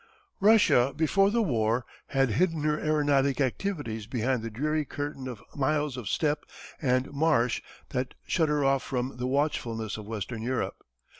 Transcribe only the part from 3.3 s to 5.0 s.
activities behind the dreary